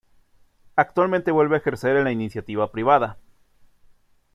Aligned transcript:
Actualmente 0.75 1.29
vuelve 1.29 1.53
a 1.53 1.59
ejercer 1.59 1.95
en 1.95 2.05
la 2.05 2.11
Iniciativa 2.11 2.71
Privada. 2.71 3.19